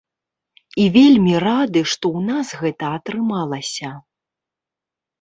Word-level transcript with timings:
І 0.83 0.85
вельмі 0.95 1.35
рады, 1.47 1.85
што 1.93 2.05
ў 2.19 2.33
нас 2.33 2.47
гэта 2.65 2.85
атрымалася. 3.01 3.97